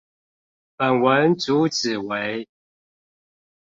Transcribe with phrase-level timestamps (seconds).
[0.77, 2.49] 本文主旨為